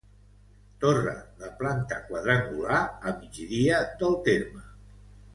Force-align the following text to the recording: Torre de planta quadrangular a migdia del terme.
Torre 0.83 1.11
de 1.41 1.49
planta 1.59 1.99
quadrangular 2.07 2.79
a 3.11 3.13
migdia 3.19 3.83
del 4.01 4.17
terme. 4.29 4.65